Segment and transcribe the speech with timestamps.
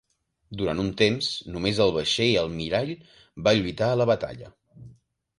[0.59, 1.25] Durant un temps
[1.57, 2.89] només el vaixell almirall
[3.49, 4.49] va lluitar a la batalla.